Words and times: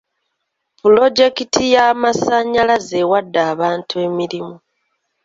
Pulojekiti 0.79 1.63
y'amasannyalaze 1.73 2.95
ewadde 3.03 3.39
abantu 3.53 3.93
emirimu. 4.07 4.55